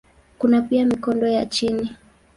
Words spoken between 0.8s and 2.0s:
mikondo ya chini.